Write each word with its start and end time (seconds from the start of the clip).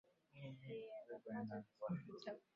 Yeye 0.67 0.79
atanipa 1.15 1.55
chakula 1.65 1.91
kizuri 2.01 2.43